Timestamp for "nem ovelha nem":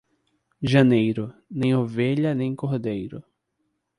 1.47-2.55